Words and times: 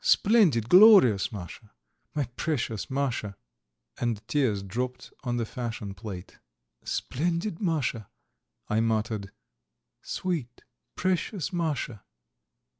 Splendid, 0.03 0.67
glorious, 0.67 1.31
Masha! 1.31 1.75
My 2.15 2.23
precious 2.35 2.89
Masha!" 2.89 3.37
And 3.99 4.27
tears 4.27 4.63
dropped 4.63 5.13
on 5.23 5.37
the 5.37 5.45
fashion 5.45 5.93
plate. 5.93 6.39
"Splendid 6.83 7.61
Masha..." 7.61 8.07
I 8.67 8.79
muttered; 8.79 9.29
"sweet, 10.01 10.63
precious 10.95 11.53
Masha. 11.53 12.03